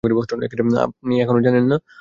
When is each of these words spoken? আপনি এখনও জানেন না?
আপনি 0.79 1.13
এখনও 1.21 1.41
জানেন 1.41 1.65
না? 1.65 1.77